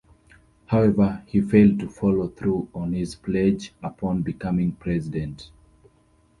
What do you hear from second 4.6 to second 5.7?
president.